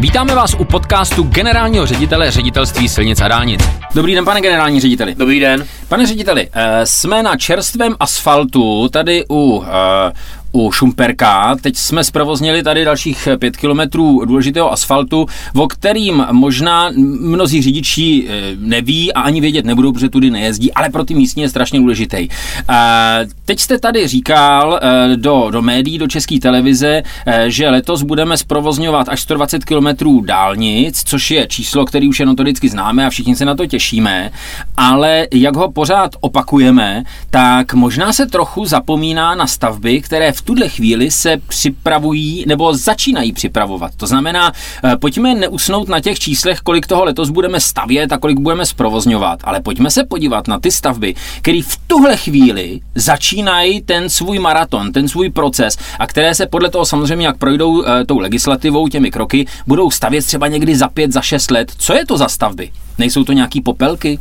Vítáme 0.00 0.34
vás 0.34 0.54
u 0.54 0.64
podcastu 0.64 1.22
generálního 1.22 1.86
ředitele 1.86 2.30
ředitelství 2.30 2.88
silnic 2.88 3.20
a 3.20 3.28
dálnic. 3.28 3.68
Dobrý 3.94 4.14
den, 4.14 4.24
pane 4.24 4.40
generální 4.40 4.80
řediteli. 4.80 5.14
Dobrý 5.14 5.40
den. 5.40 5.66
Pane 5.88 6.06
řediteli, 6.06 6.48
eh, 6.52 6.86
jsme 6.86 7.22
na 7.22 7.36
čerstvém 7.36 7.96
asfaltu 8.00 8.88
tady 8.88 9.24
u 9.30 9.64
eh, 9.66 10.12
u 10.52 10.72
Šumperka. 10.72 11.56
Teď 11.60 11.76
jsme 11.76 12.04
zprovoznili 12.04 12.62
tady 12.62 12.84
dalších 12.84 13.28
pět 13.38 13.56
kilometrů 13.56 14.24
důležitého 14.24 14.72
asfaltu, 14.72 15.26
o 15.54 15.68
kterým 15.68 16.26
možná 16.32 16.90
mnozí 17.20 17.62
řidiči 17.62 18.26
eh, 18.28 18.56
neví 18.58 19.12
a 19.12 19.20
ani 19.20 19.40
vědět 19.40 19.64
nebudou, 19.64 19.92
protože 19.92 20.08
tudy 20.08 20.30
nejezdí, 20.30 20.72
ale 20.72 20.90
pro 20.90 21.04
ty 21.04 21.14
místní 21.14 21.42
je 21.42 21.48
strašně 21.48 21.80
důležitý. 21.80 22.28
Teď 23.44 23.60
jste 23.60 23.78
tady 23.78 24.08
říkal 24.08 24.80
do, 25.16 25.48
do 25.50 25.62
médií, 25.62 25.98
do 25.98 26.06
české 26.06 26.38
televize, 26.38 27.02
že 27.46 27.68
letos 27.68 28.02
budeme 28.02 28.36
zprovozňovat 28.36 29.08
až 29.08 29.20
120 29.20 29.64
kilometrů 29.64 30.20
dálnic, 30.20 31.02
což 31.04 31.30
je 31.30 31.46
číslo, 31.46 31.84
který 31.84 32.08
už 32.08 32.20
je 32.20 32.26
notoricky 32.26 32.68
známe 32.68 33.06
a 33.06 33.10
všichni 33.10 33.36
se 33.36 33.44
na 33.44 33.54
to 33.54 33.66
těšíme, 33.66 34.30
ale 34.76 35.26
jak 35.32 35.56
ho 35.56 35.72
pořád 35.72 36.10
opakujeme, 36.20 37.04
tak 37.30 37.74
možná 37.74 38.12
se 38.12 38.26
trochu 38.26 38.64
zapomíná 38.64 39.34
na 39.34 39.46
stavby, 39.46 40.00
které 40.00 40.32
v 40.32 40.42
tuhle 40.42 40.68
chvíli 40.68 41.10
se 41.10 41.36
připravují 41.48 42.44
nebo 42.46 42.74
začínají 42.74 43.32
připravovat. 43.32 43.90
To 43.96 44.06
znamená, 44.06 44.52
eh, 44.84 44.96
pojďme 44.96 45.34
neusnout 45.34 45.88
na 45.88 46.00
těch 46.00 46.18
číslech, 46.18 46.60
kolik 46.60 46.86
toho 46.86 47.04
letos 47.04 47.30
budeme 47.30 47.60
stavět 47.60 48.12
a 48.12 48.18
kolik 48.18 48.38
budeme 48.38 48.66
zprovozňovat, 48.66 49.40
ale 49.44 49.60
pojďme 49.60 49.90
se 49.90 50.04
podívat 50.04 50.48
na 50.48 50.60
ty 50.60 50.70
stavby, 50.70 51.14
které 51.42 51.60
v 51.62 51.78
tuhle 51.86 52.16
chvíli 52.16 52.80
začínají 52.94 53.82
ten 53.82 54.08
svůj 54.08 54.38
maraton, 54.38 54.92
ten 54.92 55.08
svůj 55.08 55.30
proces 55.30 55.76
a 55.98 56.06
které 56.06 56.34
se 56.34 56.46
podle 56.46 56.70
toho 56.70 56.86
samozřejmě, 56.86 57.26
jak 57.26 57.38
projdou 57.38 57.84
e, 57.84 58.04
tou 58.04 58.18
legislativou, 58.18 58.88
těmi 58.88 59.10
kroky, 59.10 59.46
budou 59.66 59.90
stavět 59.90 60.26
třeba 60.26 60.48
někdy 60.48 60.76
za 60.76 60.88
pět, 60.88 61.12
za 61.12 61.20
šest 61.20 61.50
let. 61.50 61.72
Co 61.78 61.94
je 61.94 62.06
to 62.06 62.16
za 62.16 62.28
stavby? 62.28 62.70
Nejsou 62.98 63.24
to 63.24 63.32
nějaký 63.32 63.60
popelky? 63.60 64.18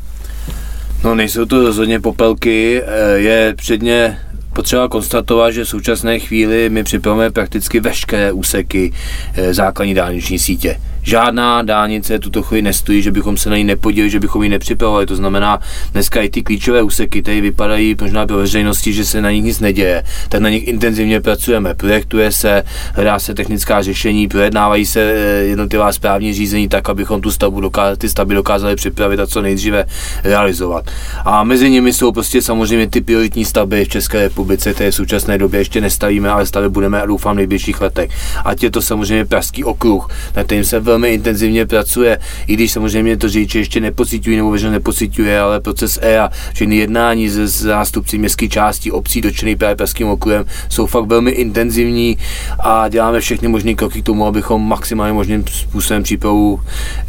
No 1.04 1.16
nejsou 1.16 1.46
to 1.46 1.64
rozhodně 1.64 2.00
popelky, 2.00 2.82
eh, 2.86 3.18
je 3.18 3.54
předně 3.58 4.18
potřeba 4.54 4.88
konstatovat, 4.88 5.52
že 5.52 5.64
v 5.64 5.70
současné 5.70 6.20
chvíli 6.20 6.70
my 6.70 6.84
připravujeme 6.84 7.32
prakticky 7.32 7.80
veškeré 7.80 8.32
úseky 8.32 8.94
eh, 9.34 9.54
základní 9.54 9.94
dálniční 9.94 10.40
sítě 10.40 10.80
žádná 11.08 11.62
dálnice 11.62 12.20
tuto 12.20 12.44
chvíli 12.44 12.62
nestojí, 12.62 13.02
že 13.02 13.12
bychom 13.12 13.38
se 13.38 13.50
na 13.50 13.58
ní 13.58 13.64
nepodívali, 13.64 14.10
že 14.10 14.20
bychom 14.20 14.44
ji 14.44 14.50
nepřipravovali. 14.50 15.06
To 15.06 15.16
znamená, 15.16 15.60
dneska 15.92 16.22
i 16.22 16.30
ty 16.30 16.42
klíčové 16.44 16.82
úseky, 16.82 17.22
které 17.22 17.42
vypadají 17.42 17.96
možná 18.02 18.28
pro 18.28 18.38
veřejnosti, 18.38 18.94
že 18.94 19.06
se 19.06 19.22
na 19.22 19.32
nich 19.32 19.44
nic 19.44 19.60
neděje, 19.60 20.04
tak 20.30 20.42
na 20.42 20.50
nich 20.50 20.68
intenzivně 20.68 21.22
pracujeme. 21.22 21.74
Projektuje 21.74 22.32
se, 22.32 22.64
hledá 22.94 23.20
se 23.20 23.34
technická 23.34 23.82
řešení, 23.82 24.28
projednávají 24.28 24.86
se 24.86 25.02
eh, 25.02 25.44
jednotlivá 25.44 25.92
správní 25.92 26.34
řízení 26.34 26.68
tak, 26.68 26.90
abychom 26.90 27.22
tu 27.22 27.32
stavbu 27.32 27.62
dokázali, 27.62 27.98
ty 27.98 28.10
stavby 28.10 28.36
dokázali 28.36 28.76
připravit 28.76 29.20
a 29.20 29.28
co 29.28 29.42
nejdříve 29.42 29.86
realizovat. 30.24 30.86
A 31.26 31.44
mezi 31.44 31.70
nimi 31.70 31.94
jsou 31.94 32.12
prostě 32.12 32.42
samozřejmě 32.42 32.88
ty 32.88 33.02
prioritní 33.02 33.46
stavby 33.46 33.86
v 33.86 33.90
České 33.90 34.22
republice, 34.22 34.74
které 34.74 34.92
v 34.92 34.96
současné 34.96 35.38
době 35.38 35.60
ještě 35.60 35.82
nestavíme, 35.82 36.30
ale 36.30 36.46
stavy 36.46 36.70
budeme 36.70 37.02
a 37.02 37.06
doufám 37.06 37.34
v 37.36 37.38
nejbližších 37.38 37.82
letech. 37.82 38.10
Ať 38.46 38.64
je 38.64 38.72
to 38.72 38.82
samozřejmě 38.82 39.26
Pražský 39.26 39.64
okruh, 39.64 40.10
na 40.36 40.44
kterým 40.44 40.64
se 40.64 40.80
velmi 40.80 40.97
velmi 40.98 41.14
intenzivně 41.14 41.66
pracuje, 41.66 42.20
i 42.48 42.54
když 42.54 42.72
samozřejmě 42.72 43.18
to 43.18 43.30
řidiči 43.30 43.58
ještě 43.58 43.80
nepocitují 43.80 44.38
nebo 44.38 44.52
veřejně 44.52 44.72
nepocituje, 44.72 45.40
ale 45.40 45.60
proces 45.60 46.00
EA, 46.02 46.30
všechny 46.54 46.76
jednání 46.76 47.30
ze 47.30 47.48
zástupci 47.48 48.18
městské 48.18 48.48
části 48.48 48.92
obcí 48.92 49.22
dočený 49.22 49.56
právě 49.56 49.76
Pražským 49.76 50.08
okruhem 50.08 50.46
jsou 50.70 50.86
fakt 50.86 51.06
velmi 51.06 51.32
intenzivní 51.32 52.18
a 52.60 52.90
děláme 52.90 53.20
všechny 53.20 53.48
možné 53.48 53.74
kroky 53.74 54.02
k 54.02 54.06
tomu, 54.06 54.26
abychom 54.26 54.68
maximálně 54.68 55.14
možným 55.14 55.46
způsobem 55.48 56.04
přípravu 56.04 56.60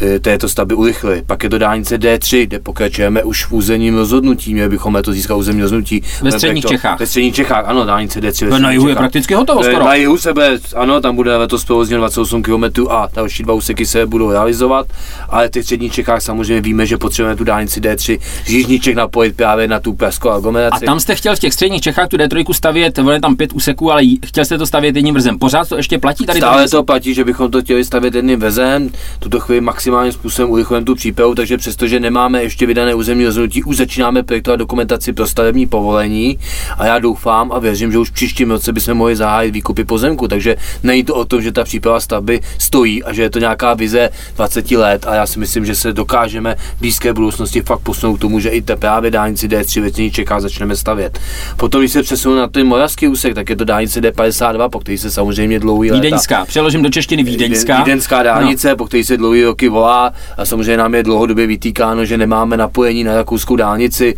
e, 0.02 0.18
této 0.18 0.48
stavby 0.48 0.74
urychlili. 0.74 1.22
Pak 1.26 1.42
je 1.42 1.50
to 1.50 1.58
dálnice 1.58 1.98
D3, 1.98 2.46
kde 2.46 2.58
pokračujeme 2.58 3.22
už 3.22 3.44
v 3.44 3.52
územním 3.52 3.94
rozhodnutí, 3.94 4.54
měli 4.54 4.68
bychom 4.68 4.98
to 5.02 5.12
získat 5.12 5.36
územní 5.36 5.62
rozhodnutí. 5.62 6.02
Ve 6.22 6.32
středních 6.32 6.64
to, 6.64 6.68
Čechách. 6.68 7.00
Ve 7.00 7.06
středních 7.06 7.34
Čechách, 7.34 7.64
ano, 7.66 7.84
dálnice 7.84 8.20
D3. 8.20 8.58
Na 8.58 8.70
jihu 8.70 8.88
je 8.88 8.94
prakticky 8.96 9.34
hotovo 9.34 9.62
skoro. 9.62 9.84
Na 9.84 9.94
jihu 9.94 10.18
sebe, 10.18 10.58
ano, 10.76 11.00
tam 11.00 11.16
bude 11.16 11.36
letos 11.36 11.64
provozně 11.64 11.96
28 11.96 12.42
km 12.42 12.64
a 12.90 13.08
další 13.14 13.42
dva 13.42 13.54
úseky 13.54 13.77
se 13.86 14.06
budou 14.06 14.30
realizovat, 14.30 14.86
ale 15.28 15.48
v 15.48 15.50
těch 15.50 15.62
středních 15.62 15.92
Čechách 15.92 16.22
samozřejmě 16.22 16.60
víme, 16.60 16.86
že 16.86 16.98
potřebujeme 16.98 17.36
tu 17.36 17.44
dálnici 17.44 17.80
D3 17.80 18.18
z 18.46 18.50
jižních 18.50 18.82
Čech 18.82 18.94
napojit 18.94 19.36
právě 19.36 19.68
na 19.68 19.80
tu 19.80 19.92
pražskou 19.92 20.28
aglomeraci. 20.28 20.84
A 20.84 20.86
tam 20.86 21.00
jste 21.00 21.14
chtěl 21.14 21.36
v 21.36 21.38
těch 21.38 21.52
středních 21.52 21.82
Čechách 21.82 22.08
tu 22.08 22.16
D3 22.16 22.52
stavět, 22.52 22.98
je 23.12 23.20
tam 23.20 23.36
pět 23.36 23.52
úseků, 23.52 23.92
ale 23.92 24.02
chtěl 24.26 24.44
jste 24.44 24.58
to 24.58 24.66
stavět 24.66 24.96
jedním 24.96 25.14
vrzem. 25.14 25.38
Pořád 25.38 25.68
to 25.68 25.76
ještě 25.76 25.98
platí 25.98 26.26
tady? 26.26 26.38
Stále 26.38 26.68
to 26.68 26.84
platí, 26.84 27.14
že 27.14 27.24
bychom 27.24 27.50
to 27.50 27.60
chtěli 27.60 27.84
stavět 27.84 28.14
jedním 28.14 28.40
vezem. 28.40 28.90
Tuto 29.18 29.40
chvíli 29.40 29.60
maximálním 29.60 30.12
způsobem 30.12 30.50
urychlujeme 30.50 30.84
tu 30.84 30.94
přípravu, 30.94 31.34
takže 31.34 31.56
přestože 31.56 32.00
nemáme 32.00 32.42
ještě 32.42 32.66
vydané 32.66 32.94
územní 32.94 33.24
rozhodnutí, 33.24 33.62
už 33.62 33.76
začínáme 33.76 34.22
projektovat 34.22 34.58
dokumentaci 34.58 35.12
pro 35.12 35.26
stavební 35.26 35.66
povolení 35.66 36.38
a 36.78 36.86
já 36.86 36.98
doufám 36.98 37.52
a 37.52 37.58
věřím, 37.58 37.92
že 37.92 37.98
už 37.98 38.10
příštím 38.10 38.50
roce 38.50 38.72
bychom 38.72 38.94
mohli 38.94 39.16
zahájit 39.16 39.54
výkupy 39.54 39.84
pozemku. 39.84 40.28
Takže 40.28 40.56
není 40.82 41.04
to 41.04 41.14
o 41.14 41.24
tom, 41.24 41.42
že 41.42 41.52
ta 41.52 41.64
příprava 41.64 42.00
stavby 42.00 42.40
stojí 42.58 43.04
a 43.04 43.12
že 43.12 43.22
je 43.22 43.30
to 43.30 43.38
nějaká 43.38 43.67
vize 43.74 44.10
20 44.36 44.70
let 44.70 45.06
a 45.06 45.14
já 45.14 45.26
si 45.26 45.38
myslím, 45.38 45.66
že 45.66 45.74
se 45.74 45.92
dokážeme 45.92 46.56
v 46.76 46.80
blízké 46.80 47.12
budoucnosti 47.12 47.62
fakt 47.62 47.80
posunout 47.80 48.16
k 48.16 48.20
tomu, 48.20 48.40
že 48.40 48.48
i 48.48 48.62
te 48.62 48.76
právě 48.76 49.10
dálnici 49.10 49.48
D3 49.48 49.82
ve 49.82 50.10
čeká 50.10 50.40
začneme 50.40 50.76
stavět. 50.76 51.18
Potom, 51.56 51.80
když 51.80 51.92
se 51.92 52.02
přesunu 52.02 52.36
na 52.36 52.48
ten 52.48 52.66
moravský 52.66 53.08
úsek, 53.08 53.34
tak 53.34 53.50
je 53.50 53.56
to 53.56 53.64
dálnice 53.64 54.00
D52, 54.00 54.68
po 54.68 54.80
který 54.80 54.98
se 54.98 55.10
samozřejmě 55.10 55.60
dlouhý 55.60 55.90
Vídeňská, 55.90 56.44
přeložím 56.44 56.82
do 56.82 56.90
češtiny 56.90 57.22
Vídeňská. 57.22 57.78
Vídeňská 57.78 58.22
dálnice, 58.22 58.68
no. 58.68 58.76
po 58.76 58.86
který 58.86 59.04
se 59.04 59.16
dlouhý 59.16 59.44
roky 59.44 59.68
volá 59.68 60.12
a 60.36 60.44
samozřejmě 60.44 60.76
nám 60.76 60.94
je 60.94 61.02
dlouhodobě 61.02 61.46
vytýkáno, 61.46 62.04
že 62.04 62.18
nemáme 62.18 62.56
napojení 62.56 63.04
na 63.04 63.14
rakouskou 63.14 63.56
dálnici. 63.56 64.16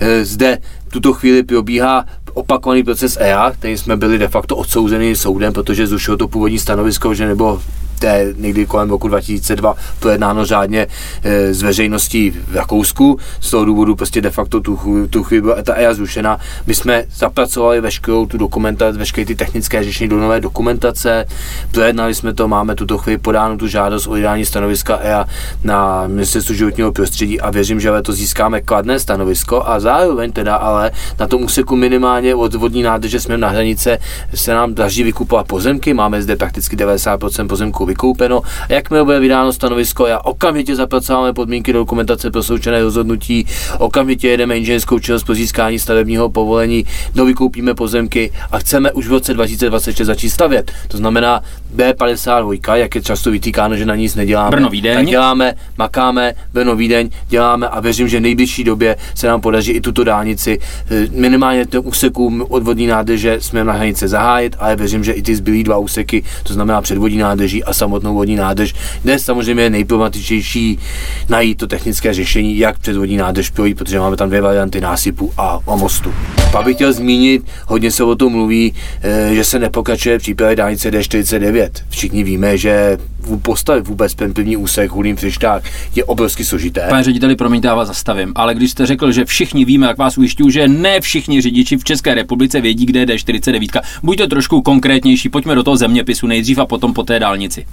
E, 0.00 0.24
zde 0.24 0.58
tuto 0.92 1.12
chvíli 1.12 1.42
probíhá 1.42 2.04
opakovaný 2.34 2.82
proces 2.82 3.18
EA, 3.20 3.50
který 3.50 3.78
jsme 3.78 3.96
byli 3.96 4.18
de 4.18 4.28
facto 4.28 4.56
odsouzeni 4.56 5.16
soudem, 5.16 5.52
protože 5.52 5.86
zrušilo 5.86 6.16
to 6.16 6.28
původní 6.28 6.58
stanovisko, 6.58 7.14
že 7.14 7.26
nebo 7.26 7.60
té 8.02 8.34
někdy 8.36 8.66
kolem 8.66 8.90
roku 8.90 9.08
2002 9.08 9.76
projednáno 9.98 10.44
řádně 10.44 10.86
e, 11.22 11.54
s 11.54 11.62
veřejností 11.62 12.30
v 12.30 12.56
Rakousku. 12.56 13.18
Z 13.40 13.50
toho 13.50 13.64
důvodu 13.64 13.96
prostě 13.96 14.20
de 14.20 14.30
facto 14.30 14.60
tu, 14.60 14.78
tu 15.10 15.22
chvíli 15.22 15.42
byla 15.42 15.62
ta 15.62 15.74
EIA 15.74 15.94
zrušena. 15.94 16.38
My 16.66 16.74
jsme 16.74 17.04
zapracovali 17.14 17.80
veškerou 17.80 18.26
tu 18.26 18.38
dokumentaci, 18.38 18.98
veškeré 18.98 19.26
ty 19.26 19.34
technické 19.34 19.84
řešení 19.84 20.08
do 20.08 20.20
nové 20.20 20.40
dokumentace, 20.40 21.26
projednali 21.70 22.14
jsme 22.14 22.34
to, 22.34 22.48
máme 22.48 22.74
tuto 22.74 22.98
chvíli 22.98 23.18
podánu 23.18 23.58
tu 23.58 23.66
žádost 23.66 24.06
o 24.06 24.12
vydání 24.12 24.44
stanoviska 24.44 24.98
EA 25.02 25.26
na 25.64 26.06
ministerstvu 26.06 26.54
životního 26.54 26.92
prostředí 26.92 27.40
a 27.40 27.50
věřím, 27.50 27.80
že 27.80 27.90
letos 27.90 28.16
získáme 28.16 28.60
kladné 28.60 28.98
stanovisko 28.98 29.62
a 29.66 29.80
zároveň 29.80 30.32
teda 30.32 30.56
ale 30.56 30.90
na 31.18 31.26
tom 31.26 31.42
úseku 31.42 31.76
minimálně 31.76 32.34
od 32.34 32.54
vodní 32.54 32.82
nádrže 32.82 33.20
jsme 33.20 33.38
na 33.38 33.48
hranice 33.48 33.98
se 34.34 34.54
nám 34.54 34.74
daří 34.74 35.02
vykupovat 35.02 35.46
pozemky, 35.46 35.94
máme 35.94 36.22
zde 36.22 36.36
prakticky 36.36 36.76
90% 36.76 37.48
pozemků 37.48 37.86
vykoupeno. 37.92 38.42
Jakmile 38.68 39.04
bude 39.04 39.20
vydáno 39.20 39.52
stanovisko, 39.52 40.06
já 40.06 40.18
okamžitě 40.18 40.76
zapracováme 40.76 41.32
podmínky 41.32 41.72
do 41.72 41.78
dokumentace 41.78 42.30
pro 42.30 42.42
součené 42.42 42.82
rozhodnutí, 42.82 43.46
okamžitě 43.78 44.28
jedeme 44.28 44.58
inženýrskou 44.58 44.98
činnost 44.98 45.24
pro 45.24 45.34
získání 45.34 45.78
stavebního 45.78 46.30
povolení, 46.30 46.84
dovykoupíme 47.14 47.74
pozemky 47.74 48.32
a 48.50 48.58
chceme 48.58 48.92
už 48.92 49.06
v 49.08 49.10
roce 49.10 49.34
2026 49.34 50.06
začít 50.06 50.30
stavět. 50.30 50.72
To 50.88 50.96
znamená 50.96 51.40
B52, 51.76 52.74
jak 52.74 52.94
je 52.94 53.02
často 53.02 53.30
vytýkáno, 53.30 53.76
že 53.76 53.86
na 53.86 53.94
nic 53.94 54.14
neděláme. 54.14 54.50
Brno 54.50 54.68
Vídeň. 54.68 54.94
Tak 54.94 55.06
děláme, 55.06 55.54
makáme, 55.78 56.32
Brno 56.52 56.76
Vídeň, 56.76 57.10
děláme 57.28 57.68
a 57.68 57.80
věřím, 57.80 58.08
že 58.08 58.18
v 58.18 58.20
nejbližší 58.20 58.64
době 58.64 58.96
se 59.14 59.26
nám 59.26 59.40
podaří 59.40 59.72
i 59.72 59.80
tuto 59.80 60.04
dálnici, 60.04 60.58
eh, 60.90 61.08
minimálně 61.12 61.66
ten 61.66 61.80
úseků 61.84 62.46
odvodní 62.48 62.86
nádrže 62.86 63.40
jsme 63.40 63.64
na 63.64 63.72
hranice 63.72 64.08
zahájit, 64.08 64.56
ale 64.58 64.76
věřím, 64.76 65.04
že 65.04 65.12
i 65.12 65.22
ty 65.22 65.36
zbylý 65.36 65.64
dva 65.64 65.78
úseky, 65.78 66.24
to 66.42 66.54
znamená 66.54 66.80
předvodní 66.80 67.18
nádrží 67.18 67.64
a 67.64 67.72
samotnou 67.82 68.14
vodní 68.14 68.36
nádrž. 68.36 68.74
Dnes 69.04 69.24
samozřejmě 69.24 69.62
je 69.62 69.70
nejproblematičtější 69.70 70.78
najít 71.28 71.58
to 71.58 71.66
technické 71.66 72.14
řešení, 72.14 72.58
jak 72.58 72.78
přes 72.78 72.96
vodní 72.96 73.16
nádrž 73.16 73.50
projít, 73.50 73.78
protože 73.78 73.98
máme 73.98 74.16
tam 74.16 74.28
dvě 74.28 74.40
varianty 74.40 74.80
násypu 74.80 75.32
a, 75.36 75.58
a 75.66 75.76
mostu. 75.76 76.14
Pak 76.52 76.64
bych 76.64 76.76
chtěl 76.76 76.92
zmínit, 76.92 77.42
hodně 77.66 77.90
se 77.90 78.04
o 78.04 78.14
tom 78.14 78.32
mluví, 78.32 78.74
eh, 79.02 79.34
že 79.34 79.44
se 79.44 79.58
nepokračuje 79.58 80.18
v 80.18 80.54
dálnice 80.54 80.90
D49. 80.90 81.70
Všichni 81.88 82.24
víme, 82.24 82.58
že 82.58 82.98
postavit 83.42 83.86
vůbec 83.86 84.14
ten 84.14 84.34
první 84.34 84.56
úsek 84.56 84.90
Hulín 84.90 85.16
Frišták 85.16 85.64
je 85.94 86.04
obrovsky 86.04 86.44
složité. 86.44 86.86
Pane 86.88 87.02
řediteli, 87.04 87.36
promiňte, 87.36 87.68
já 87.68 87.74
vás 87.74 87.88
zastavím, 87.88 88.32
ale 88.34 88.54
když 88.54 88.70
jste 88.70 88.86
řekl, 88.86 89.12
že 89.12 89.24
všichni 89.24 89.64
víme, 89.64 89.86
jak 89.86 89.98
vás 89.98 90.18
ujišťuju, 90.18 90.50
že 90.50 90.68
ne 90.68 91.00
všichni 91.00 91.40
řidiči 91.40 91.76
v 91.76 91.84
České 91.84 92.14
republice 92.14 92.60
vědí, 92.60 92.86
kde 92.86 93.00
je 93.00 93.06
D49. 93.06 93.80
Buďte 94.02 94.26
trošku 94.26 94.62
konkrétnější, 94.62 95.28
pojďme 95.28 95.54
do 95.54 95.62
toho 95.62 95.76
zeměpisu 95.76 96.26
nejdřív 96.26 96.58
a 96.58 96.66
potom 96.66 96.94
po 96.94 97.02
té 97.02 97.18
dálnici. 97.18 97.66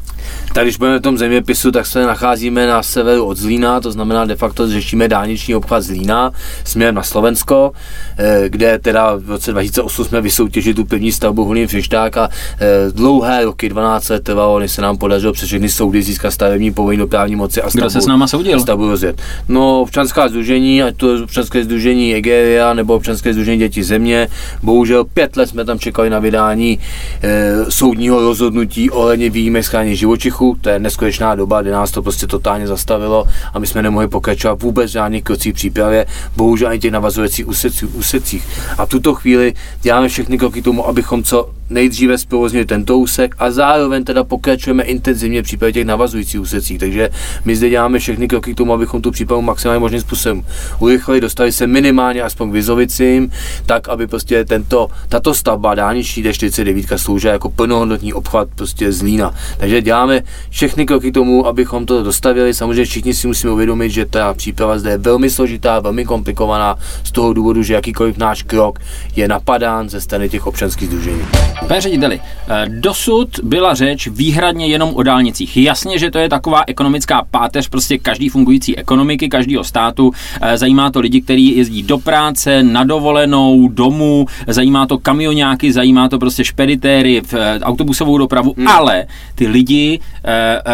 Tak 0.54 0.64
když 0.64 0.78
budeme 0.78 1.00
v 1.00 1.02
tom 1.02 1.18
zeměpisu, 1.18 1.72
tak 1.72 1.86
se 1.86 2.06
nacházíme 2.06 2.68
na 2.68 2.84
severu 2.84 3.26
od 3.26 3.38
Zlína, 3.38 3.82
to 3.82 3.92
znamená 3.92 4.26
de 4.26 4.36
facto 4.36 4.68
řešíme 4.68 5.08
dálniční 5.08 5.56
obchvat 5.56 5.84
Zlína 5.84 6.32
směrem 6.64 6.96
na 6.96 7.04
Slovensko, 7.04 7.72
eh, 8.18 8.50
kde 8.50 8.80
teda 8.80 9.16
v 9.16 9.30
roce 9.30 9.52
2008 9.52 10.06
jsme 10.06 10.22
vysoutěžili 10.22 10.74
tu 10.74 10.86
první 10.86 11.12
stavbu 11.12 11.46
Hulín 11.46 11.68
Frišták 11.68 12.18
a 12.18 12.30
eh, 12.30 12.92
dlouhé 12.92 13.46
roky, 13.46 13.70
12 13.70 14.10
let 14.10 14.24
trvalo, 14.24 14.60
než 14.60 14.72
se 14.72 14.82
nám 14.82 14.98
podařilo 14.98 15.34
všechny 15.46 15.70
soudy 15.70 16.04
získat 16.04 16.32
stavební 16.32 16.74
povolení 16.74 17.00
do 17.00 17.08
právní 17.08 17.36
moci 17.36 17.62
a 17.62 17.70
stavbu, 17.70 17.80
Kdo 17.86 17.90
se 17.90 18.02
s 18.02 18.06
náma 18.08 18.28
soudil? 18.28 18.60
stavbu 18.60 18.88
rozjet. 18.88 19.22
No, 19.50 19.82
občanská 19.82 20.30
združení, 20.30 20.84
ať 20.84 20.96
to 20.98 21.24
občanské 21.24 21.64
združení 21.64 22.16
Egeria 22.16 22.74
nebo 22.74 22.96
občanské 22.96 23.34
združení 23.34 23.58
Děti 23.60 23.84
země, 23.84 24.28
bohužel 24.64 25.04
pět 25.06 25.38
let 25.38 25.50
jsme 25.50 25.66
tam 25.66 25.80
čekali 25.80 26.10
na 26.10 26.20
vydání 26.20 26.80
e, 27.24 27.52
soudního 27.70 28.22
rozhodnutí 28.22 28.90
ohledně 28.90 29.30
výjimek 29.30 29.66
schání 29.66 29.96
živočichů, 29.96 30.58
to 30.62 30.70
je 30.70 30.80
neskutečná 30.80 31.36
doba, 31.36 31.62
kdy 31.62 31.72
nás 31.72 31.92
to 31.92 32.02
prostě 32.02 32.28
totálně 32.28 32.68
zastavilo 32.68 33.26
a 33.54 33.60
my 33.60 33.68
jsme 33.68 33.82
nemohli 33.82 34.08
pokračovat 34.08 34.62
vůbec 34.64 34.92
žádných 34.92 35.24
krocí 35.24 35.54
přípravě, 35.54 36.06
bohužel 36.36 36.70
ani 36.70 36.80
těch 36.80 36.92
navazujících 36.92 37.48
úsecích. 37.94 38.48
A 38.78 38.86
v 38.86 38.90
tuto 38.90 39.14
chvíli 39.16 39.54
děláme 39.82 40.08
všechny 40.08 40.38
kroky 40.38 40.62
tomu, 40.62 40.88
abychom 40.88 41.24
co 41.24 41.50
nejdříve 41.70 42.18
zprovoznili 42.18 42.66
tento 42.66 42.98
úsek 42.98 43.36
a 43.40 43.52
zároveň 43.52 44.04
teda 44.04 44.24
pokračujeme 44.24 44.84
intenzivně 44.84 45.42
v 45.42 45.46
případě 45.46 45.74
těch 45.74 45.86
navazujících 45.86 46.42
úsecích. 46.42 46.80
Takže 46.80 47.10
my 47.46 47.56
zde 47.56 47.70
děláme 47.70 48.00
všechny 48.00 48.28
kroky 48.28 48.54
k 48.54 48.58
tomu, 48.58 48.74
abychom 48.74 49.02
tu 49.02 49.12
přípravu 49.12 49.42
maximálně 49.42 49.80
možným 49.80 50.02
způsobem 50.02 50.44
urychlili, 50.80 51.22
dostali 51.22 51.52
se 51.52 51.68
minimálně 51.68 52.22
aspoň 52.22 52.50
k 52.50 52.54
Vizovicím, 52.54 53.32
tak 53.66 53.90
aby 53.90 54.08
prostě 54.08 54.46
tento, 54.46 54.88
tato 55.10 55.34
stavba 55.34 55.76
dálniční 55.76 56.24
D49 56.24 56.98
sloužila 56.98 57.34
jako 57.34 57.50
plnohodnotný 57.50 58.14
obchvat 58.14 58.48
prostě 58.56 58.92
z 58.92 59.02
Lína. 59.02 59.34
Takže 59.58 59.82
děláme 59.82 60.22
všechny 60.50 60.86
kroky 60.86 61.12
k 61.12 61.14
tomu, 61.14 61.48
abychom 61.48 61.86
to 61.86 62.04
dostavili. 62.04 62.54
Samozřejmě 62.54 62.86
všichni 62.86 63.14
si 63.14 63.28
musíme 63.28 63.54
uvědomit, 63.54 63.90
že 63.90 64.06
ta 64.06 64.34
příprava 64.34 64.80
zde 64.80 64.90
je 64.90 64.98
velmi 64.98 65.30
složitá, 65.30 65.80
velmi 65.80 66.06
komplikovaná 66.06 66.76
z 67.04 67.12
toho 67.12 67.34
důvodu, 67.34 67.64
že 67.64 67.74
jakýkoliv 67.74 68.18
náš 68.18 68.44
krok 68.44 68.80
je 69.16 69.28
napadán 69.28 69.90
ze 69.90 70.02
strany 70.02 70.30
těch 70.30 70.48
občanských 70.48 70.88
združení. 70.88 71.22
Pane 71.68 71.82
řediteli, 71.82 72.22
eh, 72.48 72.66
dosud 72.68 73.40
byla 73.44 73.74
řeč 73.74 74.08
výhradně 74.08 74.68
jenom 74.68 74.94
o 74.94 75.04
dálnicích. 75.04 75.58
Jasně, 75.58 76.00
že 76.00 76.12
to 76.12 76.18
je 76.18 76.30
taková 76.30 76.64
ekonomická 76.68 77.22
páteř 77.32 77.70
prostě 77.70 77.98
každý 77.98 78.30
fungující 78.30 78.78
ekonomiky, 78.78 79.30
každého 79.30 79.64
státu. 79.64 80.12
Eh, 80.42 80.58
zajímá 80.58 80.92
to 80.92 81.00
lidi, 81.00 81.22
kteří 81.22 81.58
jezdí 81.58 81.84
do 81.84 81.98
práce, 81.98 82.64
na 82.64 82.84
dovolenou, 82.84 83.68
domů, 83.68 84.26
zajímá 84.48 84.88
to 84.88 84.98
kamionáky, 84.98 85.74
zajímá 85.74 86.10
to 86.10 86.20
prostě 86.20 86.44
špeditéry, 86.44 87.22
eh, 87.34 87.60
autobusovou 87.60 88.18
dopravu, 88.18 88.54
hmm. 88.58 88.68
ale 88.68 89.06
ty 89.36 89.48
lidi, 89.48 90.00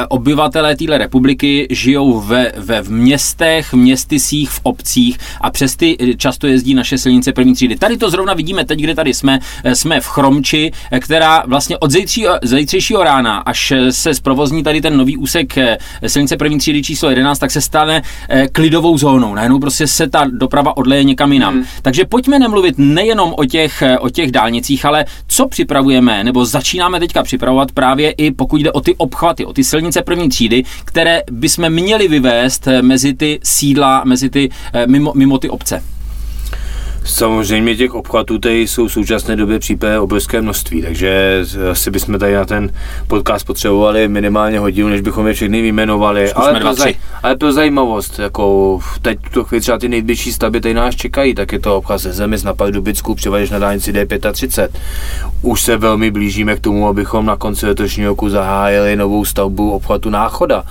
obyvatelé 0.09 0.75
téhle 0.75 0.97
republiky 0.97 1.67
žijou 1.69 2.19
ve, 2.19 2.51
ve 2.57 2.81
v 2.81 2.91
městech, 2.91 3.73
městysích, 3.73 4.49
v 4.49 4.59
obcích 4.63 5.17
a 5.41 5.49
přes 5.51 5.75
ty 5.75 5.97
často 6.17 6.47
jezdí 6.47 6.73
naše 6.73 6.97
silnice 6.97 7.33
první 7.33 7.53
třídy. 7.53 7.75
Tady 7.75 7.97
to 7.97 8.09
zrovna 8.09 8.33
vidíme 8.33 8.65
teď, 8.65 8.79
kde 8.79 8.95
tady 8.95 9.13
jsme. 9.13 9.39
Jsme 9.73 10.01
v 10.01 10.05
Chromči, 10.05 10.71
která 11.00 11.44
vlastně 11.48 11.77
od 11.77 11.92
zítřejšího, 11.92 12.39
zítřejšího 12.44 13.04
rána, 13.04 13.38
až 13.38 13.74
se 13.89 14.13
zprovozní 14.13 14.63
tady 14.63 14.81
ten 14.81 14.98
nový 14.98 15.18
úsek 15.18 15.57
eh, 15.57 15.77
silnice 16.07 16.38
první 16.38 16.57
třídy 16.57 16.83
číslo 16.83 17.10
11, 17.10 17.39
tak 17.39 17.51
se 17.51 17.62
stane 17.62 18.01
eh, 18.30 18.48
klidovou 18.51 18.98
zónou. 18.98 19.36
Najednou 19.36 19.60
prostě 19.60 19.88
se 19.88 20.10
ta 20.10 20.25
doprava 20.31 20.77
odleje 20.77 21.04
někam 21.04 21.33
jinam. 21.33 21.54
Hmm. 21.54 21.63
Takže 21.81 22.06
pojďme 22.06 22.39
nemluvit 22.39 22.75
nejenom 22.77 23.33
o 23.38 23.45
těch, 23.45 23.81
eh, 23.81 23.98
o 23.98 24.10
těch 24.10 24.31
dálnicích, 24.31 24.86
ale 24.86 25.06
co 25.27 25.48
připravujeme, 25.48 26.24
nebo 26.24 26.45
začínáme 26.45 27.00
teďka 27.00 27.24
připravovat 27.24 27.72
právě 27.72 28.12
i 28.12 28.31
pokud 28.31 28.62
jde 28.62 28.72
o 28.72 28.81
ty 28.81 28.95
obchvaty, 28.95 29.45
o 29.45 29.54
ty 29.54 29.63
silnice 29.63 30.01
první 30.01 30.30
třídy, 30.30 30.63
které 30.86 31.22
bychom 31.31 31.69
měli 31.69 32.07
vyvést 32.07 32.68
mezi 32.81 33.13
ty 33.13 33.39
sídla, 33.44 34.04
mezi 34.06 34.30
ty, 34.30 34.50
mimo, 34.88 35.12
mimo 35.16 35.38
ty 35.38 35.50
obce. 35.50 35.94
Samozřejmě 37.05 37.75
těch 37.75 37.93
obchvatů 37.93 38.39
tady 38.39 38.61
jsou 38.61 38.87
v 38.87 38.91
současné 38.91 39.35
době 39.35 39.59
případně 39.59 39.99
obrovské 39.99 40.41
množství, 40.41 40.81
takže 40.81 41.41
asi 41.71 41.91
bychom 41.91 42.19
tady 42.19 42.33
na 42.33 42.45
ten 42.45 42.71
podcast 43.07 43.45
potřebovali 43.45 44.07
minimálně 44.07 44.59
hodinu, 44.59 44.89
než 44.89 45.01
bychom 45.01 45.27
je 45.27 45.33
všechny 45.33 45.61
vyjmenovali. 45.61 46.33
Ale 46.33 46.59
pro, 46.59 46.73
zaj, 46.73 46.93
ale 47.23 47.35
pro 47.35 47.53
zajímavost, 47.53 48.19
jako 48.19 48.79
teď 49.01 49.19
to 49.33 49.43
chvíli 49.43 49.61
třeba 49.61 49.77
ty 49.77 49.89
nejbližší 49.89 50.33
stavby 50.33 50.61
tady 50.61 50.73
nás 50.73 50.95
čekají, 50.95 51.35
tak 51.35 51.51
je 51.51 51.59
to 51.59 51.77
obchvat 51.77 52.01
ze 52.01 52.13
zemi 52.13 52.37
z 52.37 52.45
Dubicku, 52.71 53.15
přivedeš 53.15 53.49
na 53.49 53.59
dálnici 53.59 53.93
D35. 53.93 54.69
Už 55.41 55.61
se 55.61 55.77
velmi 55.77 56.11
blížíme 56.11 56.55
k 56.55 56.59
tomu, 56.59 56.87
abychom 56.87 57.25
na 57.25 57.35
konci 57.35 57.65
letošního 57.65 58.09
roku 58.09 58.29
zahájili 58.29 58.95
novou 58.95 59.25
stavbu 59.25 59.71
obchvatu 59.71 60.09
Náchoda 60.09 60.63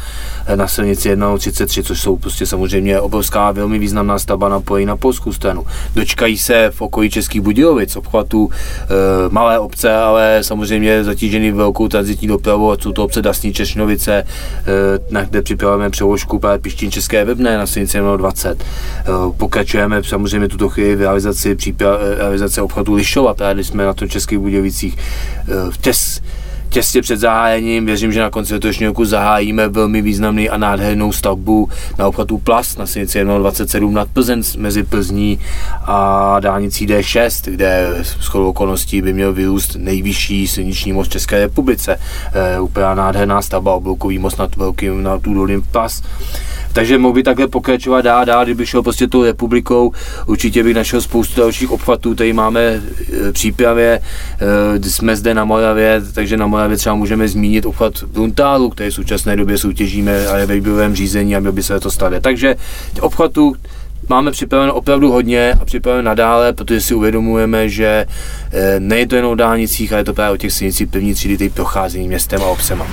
na 0.55 0.69
silnici 0.69 1.17
133, 1.17 1.83
což 1.83 2.01
jsou 2.01 2.17
prostě 2.17 2.47
samozřejmě 2.47 3.01
obrovská, 3.01 3.53
velmi 3.53 3.79
významná 3.79 4.19
stavba 4.19 4.49
napojí 4.49 4.87
na 4.87 4.97
polskou 4.97 5.33
stranu. 5.33 5.67
Dočka 5.95 6.24
potkají 6.25 6.39
se 6.39 6.71
v 6.71 6.81
okolí 6.81 7.11
Českých 7.11 7.41
Budějovic, 7.41 7.97
obchvatu 7.97 8.51
e, 8.51 8.87
malé 9.29 9.59
obce, 9.59 9.95
ale 9.95 10.39
samozřejmě 10.43 11.05
zatížený 11.05 11.51
velkou 11.53 11.89
transitní 11.89 12.29
dopravou, 12.29 12.71
a 12.71 12.77
jsou 12.81 12.93
to 12.93 13.05
obce 13.05 13.23
Dasní 13.23 13.53
Češnovice, 13.53 14.13
e, 14.15 14.25
na 15.11 15.25
kde 15.25 15.43
připravujeme 15.43 15.91
přeložku 15.91 16.39
právě 16.39 16.59
Pištín 16.59 16.91
České 16.91 17.25
Webné 17.25 17.59
na 17.59 17.67
silnici 17.67 17.99
20. 18.17 18.63
E, 18.63 18.65
pokračujeme 19.37 20.03
samozřejmě 20.03 20.49
tuto 20.49 20.69
chvíli 20.69 20.97
v 20.97 21.01
realizaci, 21.01 21.55
příprav, 21.55 22.01
realizace 22.17 22.63
obchvatu 22.63 22.95
Lišova, 22.95 23.35
právě 23.35 23.65
jsme 23.65 23.85
na 23.85 23.95
tom 23.95 24.09
Českých 24.09 24.39
Budějovicích 24.39 24.97
e, 24.97 25.71
v 25.71 25.77
těs, 25.79 26.21
těsně 26.75 27.03
před 27.03 27.17
zahájením. 27.17 27.87
Věřím, 27.87 28.13
že 28.13 28.21
na 28.21 28.31
konci 28.31 28.55
letošního 28.55 28.91
roku 28.91 29.05
zahájíme 29.05 29.69
velmi 29.69 30.03
významný 30.03 30.51
a 30.51 30.57
nádhernou 30.57 31.13
stavbu 31.13 31.69
na 31.99 32.07
obchvatu 32.07 32.39
Plast 32.39 32.79
na 32.79 32.87
silnici 32.87 33.25
27 33.25 33.95
nad 33.95 34.09
Plzeň 34.09 34.43
mezi 34.59 34.83
Plzní 34.83 35.39
a 35.85 36.37
dálnicí 36.41 36.87
D6, 36.87 37.51
kde 37.51 37.89
s 38.03 38.27
chodou 38.27 38.49
okolností 38.49 39.03
by 39.03 39.13
měl 39.13 39.33
vyrůst 39.33 39.77
nejvyšší 39.77 40.49
silniční 40.49 40.93
most 40.93 41.13
České 41.13 41.41
republice. 41.41 41.99
E, 42.33 42.61
úplně 42.61 42.87
nádherná 42.95 43.43
stavba, 43.43 43.75
obloukový 43.75 44.19
most 44.19 44.39
nad 44.39 44.57
velkým 44.57 45.03
nad 45.03 45.27
údolím 45.27 45.63
Plast. 45.63 46.05
Takže 46.75 46.99
mohl 46.99 47.15
by 47.15 47.23
takhle 47.23 47.49
pokračovat 47.49 48.01
dál, 48.01 48.25
dál, 48.25 48.45
kdybych 48.45 48.69
šel 48.69 48.83
prostě 48.83 49.07
tou 49.07 49.25
republikou, 49.25 49.93
určitě 50.27 50.63
bych 50.63 50.75
našel 50.75 51.01
spoustu 51.01 51.41
dalších 51.41 51.71
obchvatů, 51.71 52.15
tady 52.15 52.33
máme 52.33 52.61
e, 52.61 53.33
přípravě, 53.33 54.01
e, 54.81 54.91
jsme 54.91 55.17
zde 55.17 55.35
na 55.35 55.45
Moravě, 55.45 56.03
takže 56.15 56.37
na 56.37 56.47
Moravě 56.47 56.77
třeba 56.77 56.95
můžeme 56.95 57.29
zmínit 57.29 57.67
obchvat 57.67 58.03
Bruntálu, 58.03 58.71
který 58.71 58.91
v 58.91 58.95
současné 58.95 59.37
době 59.37 59.59
soutěžíme 59.59 60.27
a 60.27 60.37
je 60.37 60.47
ve 60.47 60.55
výběrovém 60.55 60.95
řízení 60.95 61.37
a 61.37 61.41
měl 61.41 61.53
by 61.53 61.63
se 61.63 61.81
to 61.81 61.91
stavět. 61.91 62.23
Takže 62.23 62.57
obchvatů 63.01 63.55
máme 64.09 64.31
připraveno 64.31 64.75
opravdu 64.75 65.13
hodně 65.13 65.53
a 65.61 65.65
připraveno 65.65 66.03
nadále, 66.03 66.53
protože 66.53 66.81
si 66.81 66.95
uvědomujeme, 66.95 67.69
že 67.69 68.07
e, 68.53 68.81
nejde 68.81 69.07
to 69.07 69.17
jen 69.17 69.25
o 69.25 69.35
dálnicích, 69.35 69.93
ale 69.93 70.01
je 70.01 70.05
to 70.05 70.15
právě 70.15 70.35
o 70.35 70.37
těch 70.37 70.53
silnicích 70.53 70.89
první 70.89 71.15
třídy, 71.15 71.39
ty 71.39 71.51
procházení 71.51 72.09
městem 72.09 72.43
a 72.43 72.47
obcema. 72.47 72.87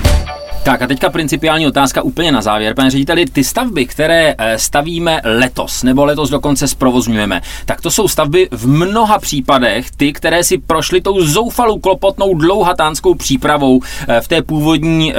Tak 0.63 0.81
a 0.81 0.88
teďka 0.88 1.10
principiální 1.10 1.68
otázka 1.68 2.02
úplně 2.02 2.31
na 2.31 2.42
závěr. 2.42 2.75
Pane 2.75 2.89
řediteli, 2.89 3.25
ty 3.25 3.44
stavby, 3.44 3.86
které 3.86 4.36
eh, 4.38 4.58
stavíme 4.58 5.22
letos, 5.24 5.84
nebo 5.84 6.06
letos 6.06 6.30
dokonce 6.30 6.68
zprovozňujeme, 6.68 7.41
tak 7.65 7.82
to 7.82 7.91
jsou 7.91 8.08
stavby 8.08 8.48
v 8.51 8.68
mnoha 8.68 9.20
případech, 9.20 9.91
ty, 9.91 10.13
které 10.13 10.44
si 10.44 10.58
prošly 10.58 11.01
tou 11.01 11.22
zoufalou, 11.22 11.80
klopotnou, 11.80 12.34
dlouhatánskou 12.34 13.15
přípravou 13.15 13.82
eh, 14.08 14.22
v 14.22 14.27
té 14.27 14.41
původní 14.41 15.13
eh, 15.13 15.18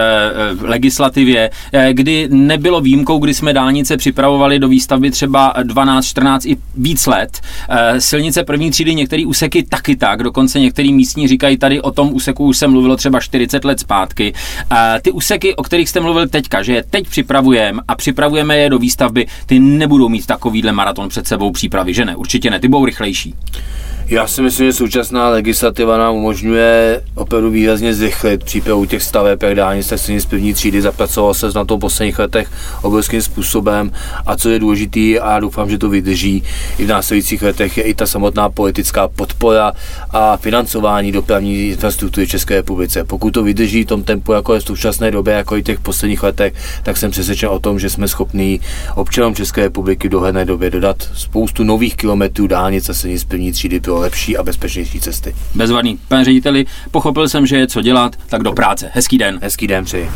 legislativě, 0.61 1.51
kdy 1.93 2.29
nebylo 2.31 2.81
výjimkou, 2.81 3.19
kdy 3.19 3.35
jsme 3.35 3.53
dálnice 3.53 3.97
připravovali 3.97 4.59
do 4.59 4.69
výstavby 4.69 5.11
třeba 5.11 5.55
12, 5.63 6.05
14 6.05 6.47
i 6.47 6.57
víc 6.75 7.07
let. 7.07 7.41
Silnice 7.99 8.45
první 8.45 8.71
třídy, 8.71 8.95
některé 8.95 9.27
úseky 9.27 9.63
taky 9.63 9.97
tak, 9.97 10.23
dokonce 10.23 10.61
některý 10.61 10.93
místní 10.93 11.29
říkají 11.29 11.57
tady 11.57 11.81
o 11.81 11.91
tom 11.91 12.15
úseku 12.15 12.45
už 12.45 12.59
se 12.59 12.67
mluvilo 12.67 12.97
třeba 12.97 13.21
40 13.21 13.65
let 13.65 13.81
zpátky. 13.81 14.33
Ty 15.03 15.11
úseky 15.11 15.32
úseky, 15.33 15.57
o 15.57 15.63
kterých 15.63 15.89
jste 15.89 16.01
mluvil 16.01 16.29
teďka, 16.29 16.63
že 16.63 16.73
je 16.73 16.83
teď 16.83 17.09
připravujeme 17.09 17.83
a 17.89 17.95
připravujeme 17.95 18.57
je 18.57 18.71
do 18.71 18.79
výstavby, 18.79 19.27
ty 19.47 19.59
nebudou 19.59 20.09
mít 20.09 20.27
takovýhle 20.27 20.73
maraton 20.73 21.09
před 21.09 21.27
sebou 21.27 21.51
přípravy, 21.51 21.95
že 21.95 22.05
ne? 22.05 22.17
Určitě 22.17 22.51
ne, 22.51 22.61
ty 22.61 22.69
budou 22.69 22.85
rychlejší. 22.85 23.35
Já 24.07 24.27
si 24.27 24.43
myslím, 24.43 24.67
že 24.67 24.73
současná 24.73 25.29
legislativa 25.29 25.99
nám 25.99 26.15
umožňuje 26.15 27.03
opravdu 27.15 27.51
výrazně 27.51 27.95
zrychlit 27.95 28.45
přípravu 28.45 28.85
těch 28.85 29.03
staveb, 29.03 29.43
jak 29.43 29.55
dálnic, 29.55 29.89
tak 29.89 29.99
z 29.99 30.27
první 30.27 30.55
třídy. 30.55 30.83
Zapracoval 30.83 31.35
se 31.35 31.51
na 31.55 31.65
to 31.65 31.77
v 31.77 31.81
posledních 31.81 32.19
letech 32.19 32.51
obrovským 32.83 33.23
způsobem 33.23 33.93
a 34.27 34.37
co 34.37 34.51
je 34.51 34.59
důležité, 34.59 35.01
a 35.01 35.33
já 35.33 35.41
doufám, 35.41 35.71
že 35.71 35.79
to 35.79 35.89
vydrží 35.89 36.43
i 36.79 36.85
v 36.85 36.89
následujících 36.89 37.43
letech, 37.43 37.77
je 37.77 37.83
i 37.83 37.95
ta 37.95 38.07
samotná 38.07 38.49
politická 38.49 39.09
podpora 39.09 39.73
a 40.11 40.37
financování 40.37 41.13
dopravní 41.13 41.69
infrastruktury 41.69 42.27
v 42.27 42.31
České 42.31 42.55
republice. 42.55 43.05
Pokud 43.05 43.31
to 43.31 43.43
vydrží 43.43 43.83
v 43.83 43.87
tom 43.87 44.03
tempu, 44.03 44.33
jako 44.33 44.55
je 44.55 44.61
v 44.61 44.65
současné 44.65 45.11
době, 45.11 45.35
jako 45.35 45.57
i 45.57 45.63
těch 45.63 45.81
posledních 45.81 46.23
letech, 46.23 46.55
tak 46.83 46.97
jsem 46.97 47.11
přesvědčen 47.11 47.49
o 47.49 47.59
tom, 47.59 47.79
že 47.79 47.91
jsme 47.91 48.09
schopni 48.09 48.61
občanům 48.95 49.35
České 49.35 49.61
republiky 49.61 50.09
v 50.09 50.11
dohledné 50.11 50.45
době 50.45 50.71
dodat 50.71 50.97
spoustu 51.15 51.65
nových 51.65 51.97
kilometrů 51.97 52.47
dálnic 52.47 52.89
a 52.89 52.95
silnic 52.95 53.25
první 53.25 53.53
třídy 53.53 53.81
pro 53.81 53.92
lepší 53.99 54.37
a 54.37 54.43
bezpečnější 54.43 55.01
cesty. 55.01 55.35
Bezvadný. 55.55 55.99
Pane 56.09 56.25
řediteli, 56.25 56.67
pochopil 56.91 57.29
jsem, 57.29 57.47
že 57.47 57.57
je 57.57 57.67
co 57.67 57.83
dělat, 57.83 58.17
tak 58.27 58.43
do 58.43 58.53
práce. 58.53 58.91
Hezký 58.93 59.19
den. 59.19 59.39
Hezký 59.43 59.67
den 59.67 59.85
přeji. 59.85 60.09